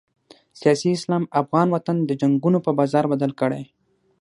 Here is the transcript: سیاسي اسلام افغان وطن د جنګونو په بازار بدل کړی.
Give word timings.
سیاسي 0.59 0.89
اسلام 0.97 1.23
افغان 1.41 1.67
وطن 1.71 1.95
د 2.03 2.11
جنګونو 2.21 2.57
په 2.65 2.71
بازار 2.79 3.03
بدل 3.13 3.31
کړی. 3.41 3.63